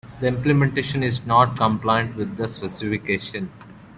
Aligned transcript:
The 0.19 0.25
implementation 0.25 1.03
is 1.03 1.27
not 1.27 1.55
compliant 1.55 2.15
with 2.15 2.35
the 2.35 2.49
specification. 2.49 3.51